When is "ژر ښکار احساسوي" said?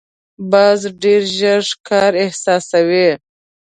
1.37-3.09